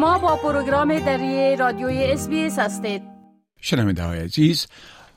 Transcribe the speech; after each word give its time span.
شما 0.00 0.18
با 0.18 0.36
پروگرام 0.36 0.98
دری 0.98 1.56
رادیوی 1.56 2.04
اس 2.04 2.58
هستید. 2.58 3.02
شنونده 3.60 4.02
های 4.02 4.18
عزیز 4.18 4.66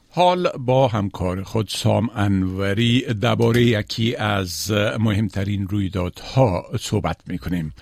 حال 0.09 0.49
با 0.49 0.87
همکار 0.87 1.44
خود 1.44 1.67
سام 1.69 2.09
انوری 2.15 3.01
درباره 3.01 3.61
یکی 3.61 4.15
از 4.15 4.71
مهمترین 4.99 5.67
رویدادها 5.67 6.65
صحبت 6.79 7.17
می 7.27 7.37
کنیم 7.37 7.73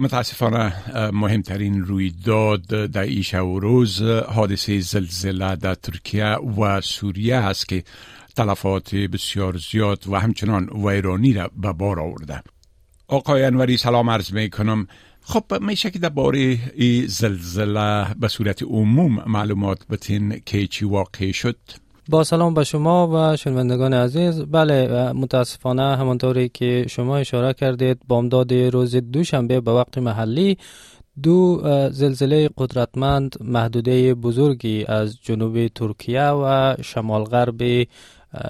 متاسفانه 0.00 0.72
مهمترین 1.12 1.84
رویداد 1.84 2.66
در 2.66 3.02
ایش 3.02 3.34
و 3.34 3.58
روز 3.58 4.02
حادثه 4.02 4.80
زلزله 4.80 5.56
در 5.56 5.74
ترکیه 5.74 6.36
و 6.36 6.80
سوریه 6.80 7.36
است 7.36 7.68
که 7.68 7.84
تلفات 8.36 8.94
بسیار 8.94 9.56
زیاد 9.56 10.08
و 10.08 10.16
همچنان 10.16 10.68
ویرانی 10.84 11.32
را 11.32 11.50
به 11.56 11.72
بار 11.72 12.00
آورده. 12.00 12.42
آقای 13.08 13.44
انوری 13.44 13.76
سلام 13.76 14.10
عرض 14.10 14.32
می 14.32 14.50
کنم 14.50 14.86
خب 15.26 15.44
میشه 15.60 15.90
که 15.90 15.98
درباره 15.98 16.58
زلزله 17.06 18.14
به 18.14 18.28
صورت 18.28 18.62
عموم 18.62 19.22
معلومات 19.26 19.78
بتین 19.90 20.42
که 20.46 20.66
چی 20.66 20.84
واقع 20.84 21.32
شد. 21.32 21.56
با 22.08 22.24
سلام 22.24 22.54
به 22.54 22.64
شما 22.64 23.08
و 23.12 23.36
شنوندگان 23.36 23.94
عزیز. 23.94 24.42
بله 24.42 25.12
متاسفانه 25.12 25.96
همانطوری 25.96 26.48
که 26.48 26.86
شما 26.88 27.16
اشاره 27.16 27.52
کردید 27.52 27.98
بامداد 28.08 28.54
روز 28.54 28.96
دوشنبه 28.96 29.60
به 29.60 29.72
وقت 29.72 29.98
محلی 29.98 30.58
دو 31.22 31.60
زلزله 31.90 32.50
قدرتمند 32.56 33.36
محدوده 33.40 34.14
بزرگی 34.14 34.84
از 34.88 35.20
جنوب 35.22 35.68
ترکیه 35.68 36.28
و 36.28 36.74
شمال 36.82 37.24
غرب 37.24 37.86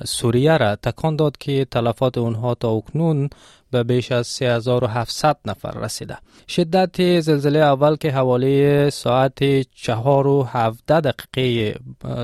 سوریه 0.05 0.57
را 0.57 0.77
تکان 0.77 1.17
داد 1.17 1.37
که 1.39 1.67
تلفات 1.71 2.19
اونها 2.19 2.55
تا 2.55 2.71
اکنون 2.71 3.31
به 3.71 3.83
بیش 3.83 4.13
از 4.13 4.27
3700 4.27 5.37
نفر 5.45 5.71
رسیده. 5.71 6.19
شدت 6.49 7.21
زلزله 7.21 7.59
اول 7.59 7.97
که 7.97 8.11
حوالی 8.11 8.91
ساعت 8.91 9.63
4 9.75 10.27
و 10.27 10.43
17 10.43 11.01
دقیقه 11.01 11.79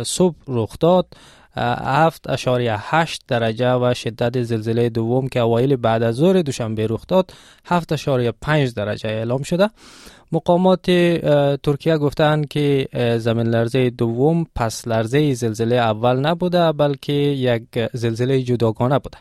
صبح 0.04 0.36
رخ 0.48 0.76
داد 0.80 1.06
هفت 1.56 2.30
اشاری 2.30 2.68
هشت 2.70 3.22
درجه 3.28 3.74
و 3.74 3.94
شدت 3.94 4.42
زلزله 4.42 4.88
دوم 4.88 5.28
که 5.28 5.40
اوایل 5.40 5.76
بعد 5.76 6.02
از 6.02 6.14
ظهر 6.14 6.42
دوشنبه 6.42 6.86
رخ 6.86 7.06
داد 7.08 7.32
هفت 7.64 7.92
اشاری 7.92 8.32
پنج 8.32 8.74
درجه 8.74 9.08
اعلام 9.08 9.42
شده. 9.42 9.70
مقامات 10.32 10.90
ترکیه 11.62 11.98
گفتند 11.98 12.48
که 12.48 12.88
زمین 13.20 13.46
لرزه 13.46 13.90
دوم 13.90 14.46
پس 14.54 14.88
لرزه 14.88 15.34
زلزله 15.34 15.76
اول 15.76 16.16
نبوده 16.16 16.72
بلکه 16.72 17.12
یک 17.12 17.62
زلزله 17.92 18.42
جداگانه 18.42 18.98
بوده. 18.98 19.18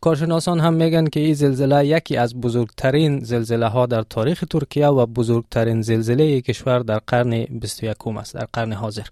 کارشناسان 0.00 0.60
هم 0.60 0.74
میگن 0.74 1.06
که 1.06 1.20
این 1.20 1.34
زلزله 1.34 1.86
یکی 1.86 2.16
از 2.16 2.40
بزرگترین 2.40 3.20
زلزله 3.24 3.66
ها 3.66 3.86
در 3.86 4.02
تاریخ 4.02 4.44
ترکیه 4.50 4.86
و 4.86 5.06
بزرگترین 5.06 5.82
زلزله 5.82 6.40
کشور 6.40 6.78
در 6.78 6.98
قرن 7.06 7.44
21 7.44 7.96
است 8.06 8.34
در 8.34 8.46
قرن 8.52 8.72
حاضر. 8.72 9.06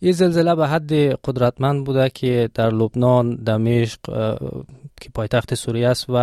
این 0.00 0.12
زلزله 0.12 0.54
به 0.54 0.68
حد 0.68 0.92
قدرتمند 0.94 1.84
بوده 1.84 2.10
که 2.14 2.50
در 2.54 2.70
لبنان، 2.70 3.34
دمشق 3.34 3.98
که 4.98 5.10
پایتخت 5.14 5.54
سوریه 5.54 5.88
است 5.88 6.10
و 6.10 6.16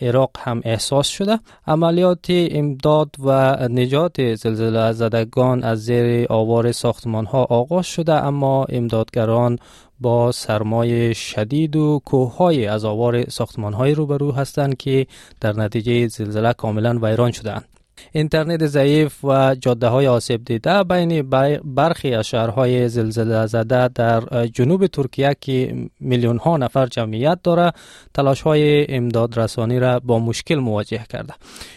عراق 0.00 0.30
هم 0.38 0.60
احساس 0.64 1.08
شده 1.08 1.38
عملیات 1.66 2.26
امداد 2.30 3.10
و 3.24 3.56
نجات 3.68 4.34
زلزله 4.34 4.92
زدگان 4.92 5.62
از 5.62 5.84
زیر 5.84 6.26
آوار 6.30 6.72
ساختمان 6.72 7.26
ها 7.26 7.44
آغاز 7.44 7.86
شده 7.86 8.14
اما 8.14 8.64
امدادگران 8.64 9.58
با 10.00 10.32
سرمای 10.32 11.14
شدید 11.14 11.76
و 11.76 12.00
کوههای 12.04 12.66
از 12.66 12.84
آوار 12.84 13.30
ساختمان 13.30 13.72
های 13.72 13.94
روبرو 13.94 14.32
هستند 14.32 14.76
که 14.76 15.06
در 15.40 15.52
نتیجه 15.52 16.08
زلزله 16.08 16.52
کاملا 16.52 16.98
ویران 17.02 17.32
شدند. 17.32 17.79
اینترنت 18.12 18.66
ضعیف 18.66 19.24
و 19.24 19.54
جاده 19.54 19.86
های 19.86 20.06
آسیب 20.06 20.44
دیده 20.44 20.84
بین 20.84 21.30
برخی 21.64 22.14
از 22.14 22.26
شهرهای 22.26 22.88
زلزله 22.88 23.46
زده 23.46 23.88
در 23.88 24.46
جنوب 24.46 24.86
ترکیه 24.86 25.36
که 25.40 25.74
میلیون 26.00 26.38
ها 26.38 26.56
نفر 26.56 26.86
جمعیت 26.86 27.38
داره 27.42 27.72
تلاش 28.14 28.42
های 28.42 28.94
امداد 28.94 29.38
رسانی 29.38 29.78
را 29.78 30.00
با 30.00 30.18
مشکل 30.18 30.54
مواجه 30.54 31.04
کرده 31.10 31.34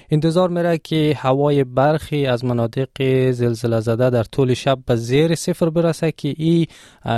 انتظار 0.10 0.50
میره 0.50 0.78
که 0.78 1.18
هوای 1.18 1.64
برخی 1.64 2.26
از 2.26 2.46
مناطق 2.46 2.88
زلزله 3.32 3.80
زده 3.80 4.10
در 4.10 4.24
طول 4.24 4.54
شب 4.54 4.80
به 4.86 4.96
زیر 4.96 5.36
صفر 5.36 5.70
برسه 5.70 6.12
که 6.12 6.34
این 6.38 6.68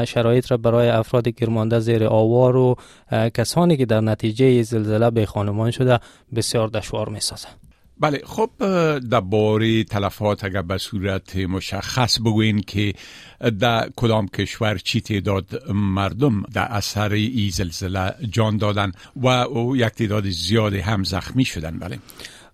شرایط 0.07 0.51
را 0.51 0.57
برای 0.57 0.89
افراد 0.89 1.27
گرمانده 1.27 1.79
زیر 1.79 2.05
آوار 2.05 2.55
و 2.55 2.75
کسانی 3.11 3.77
که 3.77 3.85
در 3.85 4.01
نتیجه 4.01 4.63
زلزله 4.63 5.09
به 5.11 5.25
خانمان 5.25 5.71
شده 5.71 5.99
بسیار 6.35 6.67
دشوار 6.67 7.09
می 7.09 7.19
سازه. 7.19 7.64
بله 7.99 8.21
خب 8.25 8.49
درباره 9.09 9.83
تلفات 9.83 10.43
اگر 10.43 10.61
به 10.61 10.77
صورت 10.77 11.35
مشخص 11.35 12.19
بگوین 12.19 12.61
که 12.61 12.93
در 13.59 13.89
کدام 13.95 14.27
کشور 14.27 14.77
چی 14.77 15.01
تعداد 15.01 15.45
مردم 15.73 16.43
در 16.53 16.65
اثر 16.65 17.11
ای 17.11 17.49
زلزله 17.49 18.13
جان 18.31 18.57
دادن 18.57 18.91
و 19.15 19.27
او 19.27 19.77
یک 19.77 19.87
تعداد 19.87 20.29
زیاد 20.29 20.73
هم 20.73 21.03
زخمی 21.03 21.45
شدن. 21.45 21.79
بله. 21.79 21.99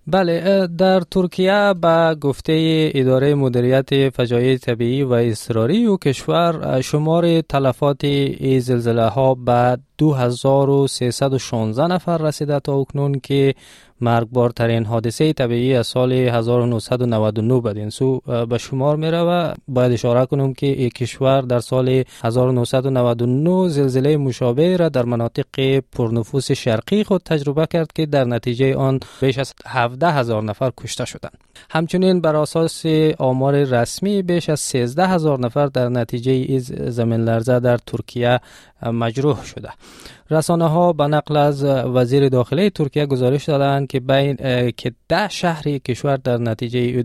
بله 0.08 0.68
در 0.68 1.00
ترکیه 1.00 1.74
به 1.82 2.16
گفته 2.22 2.92
اداره 2.96 3.36
مدیریت 3.36 4.10
فجایع 4.10 4.58
طبیعی 4.58 5.04
و 5.04 5.12
اضطراری 5.12 5.86
و 5.86 5.98
کشور 5.98 6.82
شمار 6.82 7.42
تلفات 7.42 8.04
ای 8.04 8.60
زلزله 8.60 9.08
ها 9.08 9.36
به 9.36 9.78
2316 9.98 11.88
نفر 11.88 12.18
رسیده 12.18 12.60
تا 12.60 12.74
اکنون 12.76 13.20
که 13.20 13.56
مرگبارترین 14.02 14.86
حادثه 14.86 15.34
طبیعی 15.34 15.76
از 15.76 15.88
سال 15.88 16.12
1999 16.12 17.62
بدین 17.62 17.90
سو 17.90 18.20
به 18.50 18.58
شمار 18.58 18.96
می 18.96 19.08
و 19.08 19.54
باید 19.68 19.92
اشاره 19.92 20.26
کنم 20.26 20.54
که 20.54 20.68
این 20.68 20.90
کشور 20.90 21.42
در 21.42 21.60
سال 21.60 22.04
1999 22.24 23.70
زلزله 23.70 24.18
مشابه 24.18 24.78
را 24.78 24.90
در 24.90 25.06
مناطق 25.06 25.80
پرنفوس 25.92 26.52
شرقی 26.52 27.04
خود 27.04 27.22
تجربه 27.26 27.66
کرد 27.66 27.92
که 27.96 28.06
در 28.06 28.24
نتیجه 28.24 28.76
آن 28.76 29.00
بیش 29.22 29.38
از 29.38 29.54
17 29.66 30.12
هزار 30.12 30.44
نفر 30.44 30.72
کشته 30.78 31.06
شدند. 31.06 31.38
همچنین 31.70 32.22
بر 32.22 32.36
اساس 32.36 32.86
آمار 33.18 33.64
رسمی 33.64 34.22
بیش 34.22 34.50
از 34.50 34.60
13 34.60 35.08
هزار 35.08 35.40
نفر 35.40 35.68
در 35.68 35.90
نتیجه 35.90 36.60
زمین 36.90 37.22
لرزه 37.22 37.60
در 37.60 37.78
ترکیه 37.78 38.40
مجروح 38.86 39.44
شده. 39.44 39.70
رسانه 40.32 40.68
ها 40.70 40.94
به 40.94 41.08
نقل 41.08 41.38
از 41.38 41.64
وزیر 41.64 42.30
داخلی 42.30 42.70
ترکیه 42.70 43.06
گزارش 43.06 43.46
دادند 43.46 43.88
که 43.92 44.00
بین 44.00 44.36
که 44.72 44.94
ده 45.10 45.30
شهری 45.30 45.80
کشور 45.80 46.18
در 46.18 46.38
نتیجه 46.38 47.02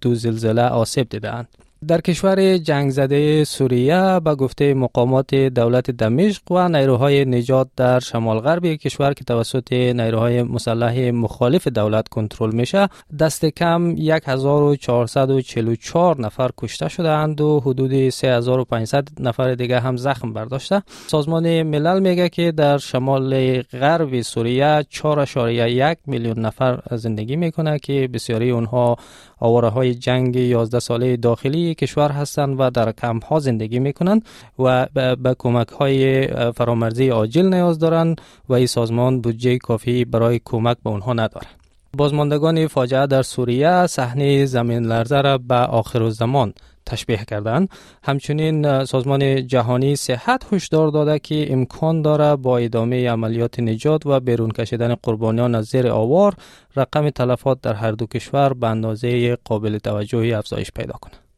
دو 0.00 0.14
زلزله 0.14 0.62
آسیب 0.62 1.08
دیدند 1.08 1.48
در 1.88 2.00
کشور 2.00 2.56
جنگ 2.56 2.90
زده 2.90 3.44
سوریه 3.44 4.20
به 4.24 4.34
گفته 4.34 4.74
مقامات 4.74 5.34
دولت 5.34 5.90
دمشق 5.90 6.52
و 6.52 6.68
نیروهای 6.68 7.24
نجات 7.24 7.68
در 7.76 8.00
شمال 8.00 8.38
غرب 8.38 8.66
کشور 8.66 9.12
که 9.14 9.24
توسط 9.24 9.72
نیروهای 9.72 10.42
مسلح 10.42 11.10
مخالف 11.10 11.68
دولت 11.68 12.08
کنترل 12.08 12.54
میشه 12.54 12.88
دست 13.18 13.44
کم 13.44 13.94
1444 14.26 16.20
نفر 16.20 16.50
کشته 16.58 16.88
شدند 16.88 17.40
و 17.40 17.60
حدود 17.60 18.08
3500 18.08 19.08
نفر 19.20 19.54
دیگه 19.54 19.80
هم 19.80 19.96
زخم 19.96 20.32
برداشته. 20.32 20.82
سازمان 21.06 21.62
ملل 21.62 22.00
میگه 22.00 22.28
که 22.28 22.52
در 22.52 22.78
شمال 22.78 23.62
غرب 23.62 24.20
سوریه 24.20 24.82
4.1 24.82 25.96
میلیون 26.06 26.38
نفر 26.38 26.80
زندگی 26.90 27.36
می‌کنه 27.36 27.78
که 27.78 28.08
بسیاری 28.12 28.50
اونها 28.50 28.96
آواره 29.38 29.68
های 29.68 29.94
جنگ 29.94 30.36
11 30.36 30.78
ساله 30.78 31.16
داخلی 31.16 31.69
کشور 31.74 32.10
هستند 32.10 32.60
و 32.60 32.70
در 32.70 32.92
کمپ 32.92 33.24
ها 33.24 33.38
زندگی 33.38 33.78
می 33.78 33.92
کنند 33.92 34.24
و 34.58 34.86
به 35.16 35.36
کمک 35.38 35.68
های 35.68 36.26
فرامرزی 36.52 37.08
عاجل 37.08 37.54
نیاز 37.54 37.78
دارند 37.78 38.20
و 38.48 38.52
این 38.52 38.66
سازمان 38.66 39.20
بودجه 39.20 39.58
کافی 39.58 40.04
برای 40.04 40.40
کمک 40.44 40.76
به 40.84 40.90
اونها 40.90 41.12
ندارد. 41.12 41.60
بازماندگان 41.96 42.66
فاجعه 42.66 43.06
در 43.06 43.22
سوریه 43.22 43.86
صحنه 43.86 44.44
زمین 44.46 44.86
لرزه 44.86 45.20
را 45.20 45.38
به 45.38 45.54
آخر 45.54 46.10
زمان 46.10 46.54
تشبیه 46.86 47.24
کردند 47.28 47.68
همچنین 48.04 48.84
سازمان 48.84 49.46
جهانی 49.46 49.96
صحت 49.96 50.54
هشدار 50.54 50.88
داده 50.88 51.18
که 51.18 51.52
امکان 51.52 52.02
داره 52.02 52.36
با 52.36 52.58
ادامه 52.58 53.10
عملیات 53.10 53.60
نجات 53.60 54.06
و 54.06 54.20
بیرون 54.20 54.50
کشیدن 54.50 54.94
قربانیان 54.94 55.54
از 55.54 55.64
زیر 55.64 55.88
آوار 55.88 56.34
رقم 56.76 57.10
تلفات 57.10 57.60
در 57.60 57.74
هر 57.74 57.92
دو 57.92 58.06
کشور 58.06 58.52
به 58.52 58.66
اندازه 58.66 59.36
قابل 59.44 59.78
توجهی 59.78 60.32
افزایش 60.32 60.70
پیدا 60.70 60.94
کنه 61.00 61.29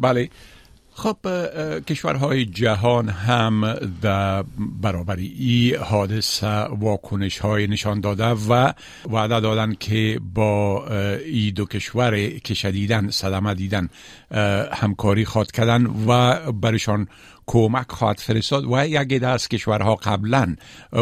بله. 0.00 0.28
خب 0.98 1.16
کشورهای 1.80 2.44
جهان 2.44 3.08
هم 3.08 3.74
در 4.02 4.44
برابر 4.58 5.16
این 5.16 5.76
حادثه 5.76 6.62
واکنش 6.62 7.38
های 7.38 7.66
نشان 7.66 8.00
داده 8.00 8.24
و 8.24 8.72
وعده 9.10 9.40
دادن 9.40 9.74
که 9.74 10.20
با 10.34 10.86
این 11.24 11.54
دو 11.54 11.64
کشور 11.64 12.28
که 12.28 12.54
شدیدن 12.54 13.10
صدمه 13.10 13.54
دیدن 13.54 13.88
همکاری 14.72 15.24
خواد 15.24 15.50
کردن 15.50 15.86
و 15.86 16.52
برشان 16.52 17.08
کمک 17.48 17.86
خواهد 17.88 18.18
فرستاد 18.18 18.64
و 18.64 18.86
یک 18.86 19.22
از 19.22 19.48
کشورها 19.48 19.94
قبلا 19.94 20.56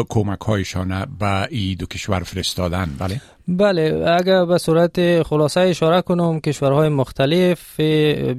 کمک 0.09 0.39
هایشان 0.39 1.05
به 1.19 1.47
ای 1.51 1.75
دو 1.75 1.85
کشور 1.85 2.19
فرستادن. 2.19 2.95
بله. 2.99 3.21
بله 3.49 4.05
اگر 4.07 4.45
به 4.45 4.57
صورت 4.57 5.23
خلاصه 5.23 5.59
اشاره 5.59 6.01
کنم 6.01 6.39
کشورهای 6.39 6.89
مختلف 6.89 7.79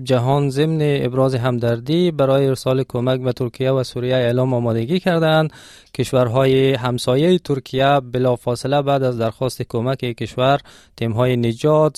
جهان 0.04 0.50
ضمن 0.50 0.78
ابراز 0.80 1.34
همدردی 1.34 2.10
برای 2.10 2.46
ارسال 2.46 2.84
کمک 2.88 3.20
به 3.20 3.32
ترکیه 3.32 3.70
و 3.70 3.82
سوریه 3.82 4.14
اعلام 4.14 4.54
آمادگی 4.54 5.00
کردند. 5.00 5.52
کشورهای 5.94 6.74
همسایه 6.74 7.38
ترکیه 7.38 8.00
بلافاصله 8.00 8.82
بعد 8.82 9.02
از 9.02 9.18
درخواست 9.18 9.62
کمک 9.62 9.98
کشور 9.98 10.60
تیمهای 10.96 11.36
نجات 11.36 11.96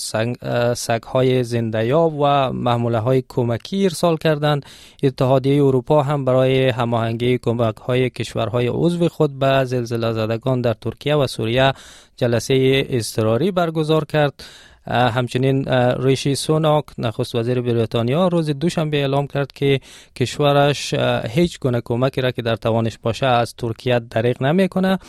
سگهای 0.73 1.43
زندیاب 1.43 2.13
و 2.19 2.51
محموله 2.53 2.99
های 2.99 3.23
کمکی 3.29 3.83
ارسال 3.83 4.17
کردند. 4.17 4.65
اتحادیه 5.03 5.63
اروپا 5.63 6.00
هم 6.03 6.25
برای 6.25 6.69
هماهنگی 6.69 7.37
کمک 7.37 7.77
های 7.77 8.09
کشورهای 8.09 8.67
عضو 8.67 9.09
خود 9.09 9.39
به 9.39 9.65
زلزله 9.65 10.13
زدگان 10.13 10.61
در 10.61 10.73
ترکیه 10.73 11.15
و 11.15 11.27
سوریه 11.27 11.73
جلسه 12.17 12.85
اضطراری 12.89 13.51
برگزار 13.51 14.05
کرد. 14.05 14.43
همچنین 14.87 15.65
ریشی 15.99 16.35
سوناک 16.35 16.85
نخست 16.97 17.35
وزیر 17.35 17.61
بریتانیا 17.61 18.27
روز 18.27 18.49
دوشنبه 18.49 18.97
اعلام 18.97 19.27
کرد 19.27 19.51
که 19.51 19.79
کشورش 20.15 20.93
هیچ 21.29 21.59
گونه 21.59 21.81
کمکی 21.85 22.21
را 22.21 22.31
که 22.31 22.41
در 22.41 22.55
توانش 22.55 22.97
باشه 22.97 23.25
از 23.25 23.55
ترکیه 23.55 23.99
دریغ 23.99 24.43
نمی‌کنه. 24.43 24.99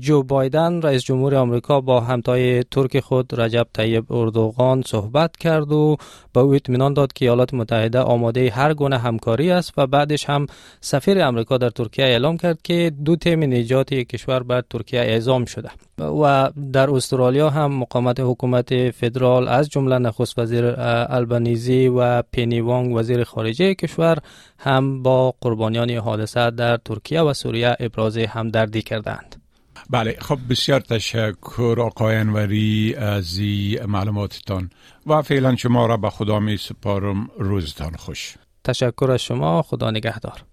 جو 0.00 0.22
بایدن 0.22 0.82
رئیس 0.82 1.02
جمهور 1.02 1.34
آمریکا 1.34 1.80
با 1.80 2.00
همتای 2.00 2.62
ترک 2.62 3.00
خود 3.00 3.40
رجب 3.40 3.66
طیب 3.72 4.12
اردوغان 4.12 4.82
صحبت 4.86 5.36
کرد 5.36 5.72
و 5.72 5.96
به 6.32 6.40
او 6.40 6.54
اطمینان 6.54 6.94
داد 6.94 7.12
که 7.12 7.24
ایالات 7.24 7.54
متحده 7.54 7.98
آماده 7.98 8.50
هر 8.50 8.74
گونه 8.74 8.98
همکاری 8.98 9.50
است 9.50 9.72
و 9.76 9.86
بعدش 9.86 10.30
هم 10.30 10.46
سفیر 10.80 11.22
آمریکا 11.22 11.58
در 11.58 11.70
ترکیه 11.70 12.04
اعلام 12.04 12.36
کرد 12.36 12.62
که 12.62 12.92
دو 13.04 13.16
تیم 13.16 13.42
نجات 13.42 13.94
کشور 13.94 14.42
بر 14.42 14.62
ترکیه 14.70 15.00
اعزام 15.00 15.44
شده. 15.44 15.70
و 15.98 16.50
در 16.72 16.90
استرالیا 16.90 17.50
هم 17.50 17.72
مقامت 17.72 18.20
حکومت 18.20 18.90
فدرال 18.90 19.48
از 19.48 19.68
جمله 19.68 19.98
نخست 19.98 20.38
وزیر 20.38 20.74
البنیزی 21.08 21.88
و 21.88 22.22
پینی 22.22 22.60
وانگ 22.60 22.96
وزیر 22.96 23.24
خارجه 23.24 23.74
کشور 23.74 24.18
هم 24.58 25.02
با 25.02 25.34
قربانیان 25.40 25.90
حادثه 25.90 26.50
در 26.50 26.76
ترکیه 26.76 27.20
و 27.20 27.32
سوریه 27.32 27.76
ابراز 27.80 28.18
همدردی 28.18 28.82
کردند. 28.82 29.41
بله 29.90 30.16
خب 30.20 30.38
بسیار 30.50 30.80
تشکر 30.80 31.76
آقای 31.80 32.16
انوری 32.16 32.94
از 32.94 33.40
معلوماتتان 33.86 34.70
و 35.06 35.22
فعلا 35.22 35.56
شما 35.56 35.86
را 35.86 35.96
به 35.96 36.10
خدا 36.10 36.40
می 36.40 36.56
سپارم 36.56 37.30
روزتان 37.38 37.96
خوش 37.96 38.34
تشکر 38.64 39.10
از 39.10 39.20
شما 39.20 39.62
خدا 39.62 39.90
نگهدار 39.90 40.44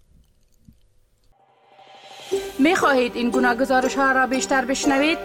می 2.59 2.75
خواهید 2.75 3.15
این 3.15 3.29
گونه 3.29 3.55
گزارش 3.55 3.95
ها 3.95 4.11
را 4.11 4.27
بیشتر 4.27 4.65
بشنوید؟ 4.65 5.17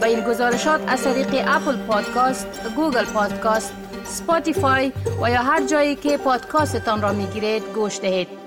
با 0.00 0.06
این 0.06 0.20
گزارشات 0.20 0.80
از 0.88 1.04
طریق 1.04 1.44
Apple 1.46 1.76
Podcasts، 1.76 2.46
Google 2.76 3.04
Podcasts، 3.04 3.74
Spotify 4.04 4.92
و 5.22 5.30
یا 5.30 5.42
هر 5.42 5.66
جایی 5.66 5.96
که 5.96 6.16
پادکاستتان 6.16 7.02
را 7.02 7.12
می 7.12 7.26
گیرید 7.26 7.62
گوش 7.74 8.00
دهید. 8.00 8.45